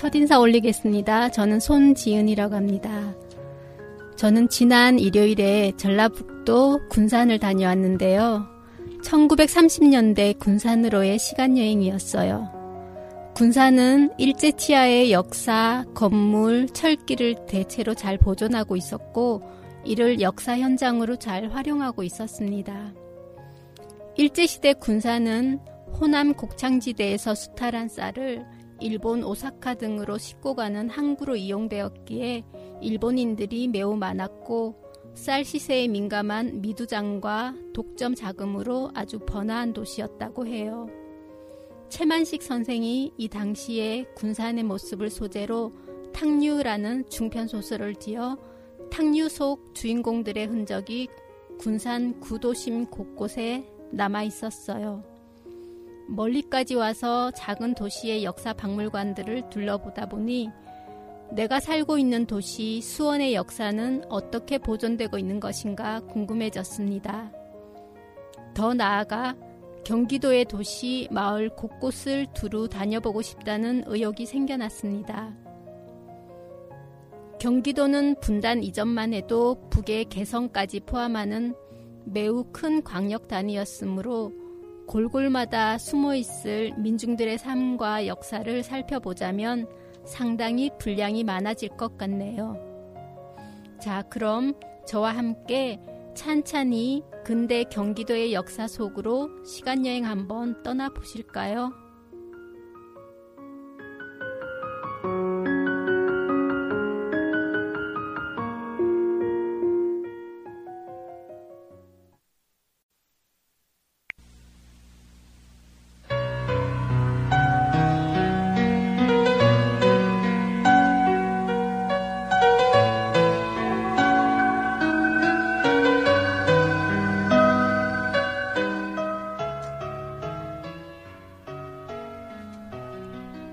[0.00, 1.28] 첫 인사 올리겠습니다.
[1.28, 3.14] 저는 손지은이라고 합니다.
[4.16, 8.46] 저는 지난 일요일에 전라북도 군산을 다녀왔는데요.
[9.04, 12.48] 1930년대 군산으로의 시간여행이었어요.
[13.34, 19.42] 군산은 일제 치하의 역사, 건물, 철길을 대체로 잘 보존하고 있었고,
[19.84, 22.94] 이를 역사 현장으로 잘 활용하고 있었습니다.
[24.16, 25.58] 일제시대 군산은
[26.00, 28.46] 호남 곡창지대에서 수탈한 쌀을
[28.80, 32.44] 일본 오사카 등으로 싣고 가는 항구로 이용되었기에
[32.80, 34.74] 일본인들이 매우 많았고
[35.14, 40.88] 쌀 시세에 민감한 미두장과 독점 자금으로 아주 번화한 도시였다고 해요.
[41.88, 45.72] 최만식 선생이 이 당시에 군산의 모습을 소재로
[46.12, 48.38] 탕류라는 중편 소설을 지어
[48.90, 51.08] 탕류 속 주인공들의 흔적이
[51.58, 55.09] 군산 구도심 곳곳에 남아 있었어요.
[56.10, 60.50] 멀리까지 와서 작은 도시의 역사 박물관들을 둘러보다 보니
[61.32, 67.32] 내가 살고 있는 도시 수원의 역사는 어떻게 보존되고 있는 것인가 궁금해졌습니다.
[68.54, 69.36] 더 나아가
[69.84, 75.34] 경기도의 도시, 마을 곳곳을 두루 다녀보고 싶다는 의욕이 생겨났습니다.
[77.40, 81.54] 경기도는 분단 이전만 해도 북의 개성까지 포함하는
[82.04, 84.39] 매우 큰 광역 단위였으므로
[84.90, 89.68] 골골마다 숨어 있을 민중들의 삶과 역사를 살펴보자면
[90.04, 92.56] 상당히 분량이 많아질 것 같네요.
[93.80, 94.54] 자, 그럼
[94.88, 95.78] 저와 함께
[96.16, 101.72] 찬찬히 근대 경기도의 역사 속으로 시간여행 한번 떠나보실까요?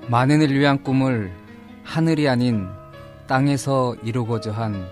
[0.09, 1.33] 만인을 위한 꿈을
[1.83, 2.67] 하늘이 아닌
[3.27, 4.87] 땅에서 이루고자 한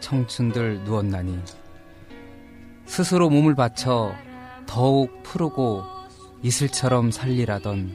[0.00, 1.38] 청춘들 누웠나니.
[2.84, 4.12] 스스로 몸을 바쳐
[4.66, 5.84] 더욱 푸르고
[6.42, 7.92] 이슬처럼 살리라던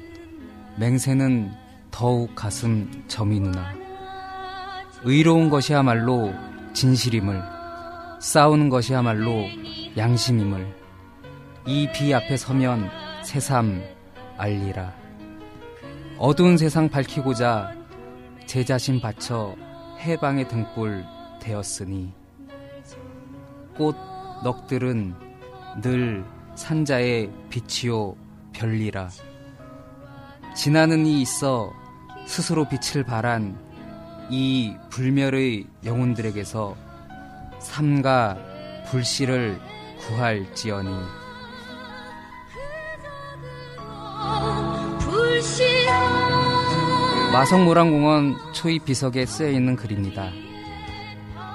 [0.78, 1.52] 맹세는
[1.92, 3.74] 더욱 가슴 점이 누나.
[5.04, 6.34] 의로운 것이야말로
[6.74, 7.42] 진실임을
[8.22, 9.46] 싸우는 것이야말로
[9.98, 10.74] 양심임을
[11.66, 12.90] 이 비 앞에 서면
[13.24, 13.84] 새삼
[14.38, 15.00] 알리라
[16.24, 17.74] 어두운 세상 밝히고자
[18.46, 19.56] 제 자신 바쳐
[20.02, 21.04] 해방의 등불
[21.42, 22.14] 되었으니
[23.76, 23.96] 꽃
[24.44, 25.16] 넋들은
[25.81, 26.24] 늘
[26.54, 28.16] 산자의 빛이요
[28.54, 29.10] 별리라.
[30.56, 31.74] 지나는 이 있어
[32.28, 33.58] 스스로 빛을 발한
[34.30, 36.76] 이 불멸의 영혼들에게서
[37.60, 38.38] 삼가
[38.92, 39.60] 불씨를
[39.98, 40.90] 구할지어니
[47.31, 50.31] 마성모란공원 초입 비석에 쓰여 있는 글입니다.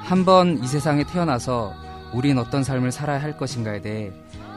[0.05, 1.75] 한 번 이 세상에 태어나서
[2.15, 4.11] 우린 어떤 삶을 살아야 할 것인가에 대해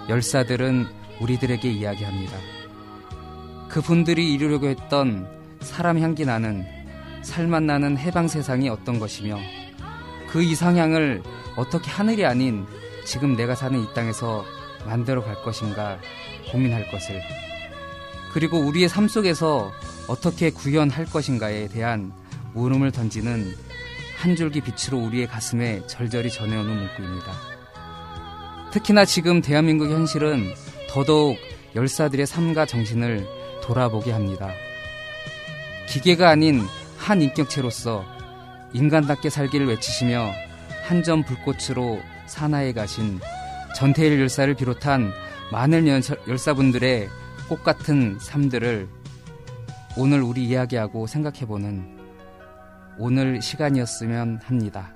[0.08, 0.88] 열사들은
[1.20, 2.38] 우리들에게 이야기합니다.
[3.68, 5.28] 그분들이 이루려고 했던
[5.60, 6.66] 사람 향기 나는
[7.22, 9.38] 살맛 나는 해방 세상이 어떤 것이며
[10.30, 11.22] 그 이상향을
[11.58, 12.66] 어떻게 하늘이 아닌
[13.04, 14.46] 지금 내가 사는 이 땅에서
[14.86, 16.00] 만들어 갈 것인가
[16.52, 17.22] 고민할 것을
[18.32, 19.72] 그리고 우리의 삶 속에서
[20.10, 22.12] 어떻게 구현할 것인가에 대한
[22.56, 23.54] 물음을 던지는
[24.18, 27.32] 한 줄기 빛으로 우리의 가슴에 절절히 전해오는 문구입니다.
[28.72, 30.52] 특히나 지금 대한민국 현실은
[30.90, 31.38] 더더욱
[31.76, 33.28] 열사들의 삶과 정신을
[33.62, 34.50] 돌아보게 합니다.
[35.88, 36.66] 기계가 아닌
[36.98, 38.04] 한 인격체로서
[38.74, 40.32] 인간답게 살기를 외치시며
[40.84, 43.20] 한 점 불꽃으로 산하에 가신
[43.76, 45.12] 전태일 열사를 비롯한
[45.52, 45.88] 많은
[46.28, 47.10] 열사분들의
[47.48, 48.88] 꽃 같은 삶들을
[50.02, 52.00] 오늘 우리 이야기하고 생각해보는
[52.98, 54.94] 오늘 시간이었으면 합니다.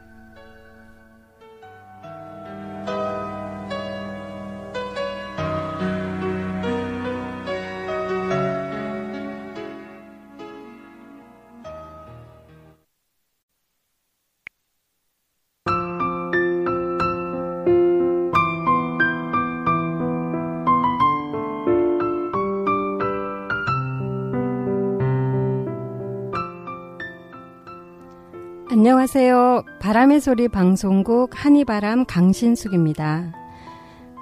[28.84, 29.64] 안녕하세요.
[29.80, 33.32] 바람의 소리 방송국 한이바람 강신숙입니다.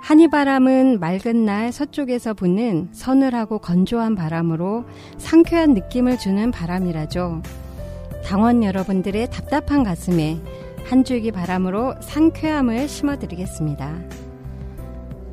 [0.03, 4.85] 한이바람은 맑은 날 서쪽에서 부는 서늘하고 건조한 바람으로
[5.17, 7.41] 상쾌한 느낌을 주는 바람이라죠.
[8.23, 10.39] 당원 여러분들의 답답한 가슴에
[10.85, 13.97] 한 줄기 바람으로 상쾌함을 심어드리겠습니다.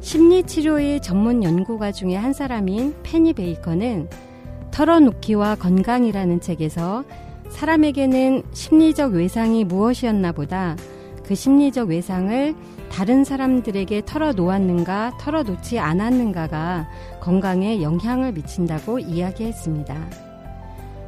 [0.01, 4.09] 심리치료의 전문 연구가 중에 한 사람인 페니 베이커는
[4.71, 7.05] 털어놓기와 건강이라는 책에서
[7.51, 10.77] 사람에게는 심리적 외상이 무엇이었나 보다
[11.25, 12.55] 그 심리적 외상을
[12.91, 16.89] 다른 사람들에게 털어놓았는가 털어놓지 않았는가가
[17.21, 19.95] 건강에 영향을 미친다고 이야기했습니다.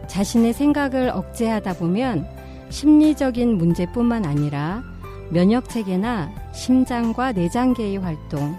[0.07, 2.27] 자신의 생각을 억제하다 보면
[2.69, 4.83] 심리적인 문제뿐만 아니라
[5.31, 8.57] 면역 체계나 심장과 내장계의 활동,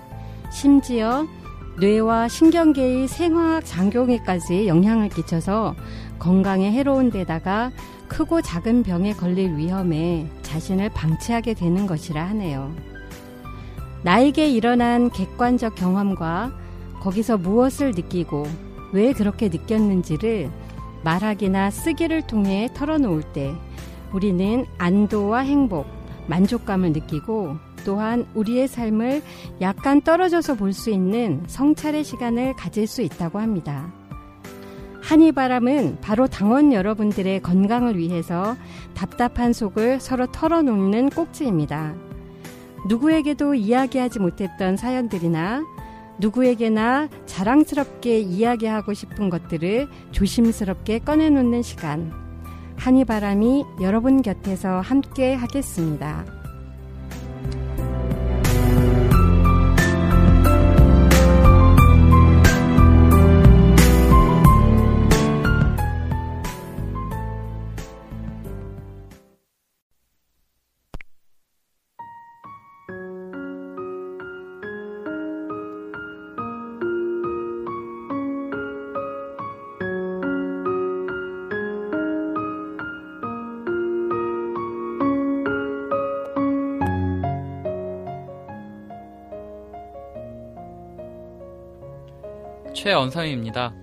[0.51, 1.27] 심지어
[1.79, 5.75] 뇌와 신경계의 생화학 작용에까지 영향을 끼쳐서
[6.19, 7.71] 건강에 해로운 데다가
[8.07, 12.75] 크고 작은 병에 걸릴 위험에 자신을 방치하게 되는 것이라 하네요.
[14.03, 16.51] 나에게 일어난 객관적 경험과
[17.00, 18.45] 거기서 무엇을 느끼고
[18.91, 20.51] 왜 그렇게 느꼈는지를
[21.03, 23.56] 말하기나 쓰기를 통해 털어놓을 때
[24.12, 25.88] 우리는 안도와 행복,
[26.27, 29.22] 만족감을 느끼고 또한 우리의 삶을
[29.62, 33.92] 약간 떨어져서 볼 수 있는 성찰의 시간을 가질 수 있다고 합니다.
[35.01, 38.56] 한이바람은 바로 당원 여러분들의 건강을 위해서
[38.94, 41.94] 답답한 속을 서로 털어놓는 꼭지입니다.
[42.88, 45.63] 누구에게도 이야기하지 못했던 사연들이나
[46.19, 52.13] 누구에게나 자랑스럽게 이야기하고 싶은 것들을 조심스럽게 꺼내놓는 시간.
[52.77, 56.40] 한이바람이 여러분 곁에서 함께 하겠습니다.
[92.81, 93.75] 최언삼입니다.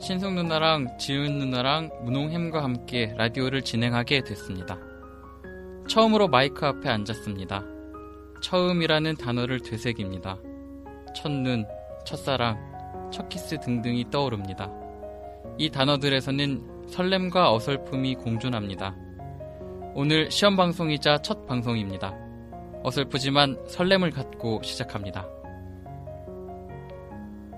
[0.00, 4.80] 신숙 누나랑 지은 누나랑 문홍햄과 함께 라디오를 진행하게 됐습니다.
[5.86, 7.62] 처음으로 마이크 앞에 앉았습니다.
[8.42, 10.38] 처음이라는 단어를 되새깁니다.
[11.14, 11.64] 첫눈,
[12.04, 12.58] 첫사랑,
[13.12, 14.72] 첫키스 등등이 떠오릅니다.
[15.56, 18.96] 이 단어들에서는 설렘과 어설픔이 공존합니다.
[19.94, 22.12] 오늘 시험 방송이자 첫 방송입니다.
[22.82, 25.28] 어설프지만 설렘을 갖고 시작합니다.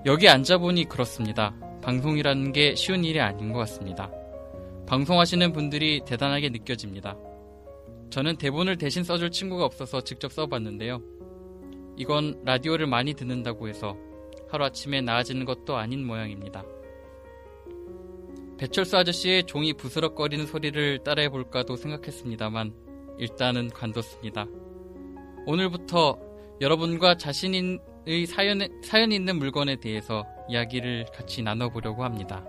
[0.05, 1.55] 여기 앉아보니 그렇습니다.
[1.81, 4.11] 방송이라는 게 쉬운 일이 아닌 것 같습니다.
[4.85, 7.17] 방송하시는 분들이 대단하게 느껴집니다.
[8.09, 11.01] 저는 대본을 대신 써줄 친구가 없어서 직접 써봤는데요.
[11.95, 13.95] 이건 라디오를 많이 듣는다고 해서
[14.49, 16.65] 하루아침에 나아지는 것도 아닌 모양입니다.
[18.57, 22.73] 배철수 아저씨의 종이 부스럭거리는 소리를 따라해볼까도 생각했습니다만
[23.19, 24.47] 일단은 관뒀습니다.
[25.45, 26.19] 오늘부터
[26.59, 27.79] 여러분과 자신의
[28.27, 32.43] 사연, 사연 있는 물건에 대해서 이야기를 같이 나눠보려고 합니다.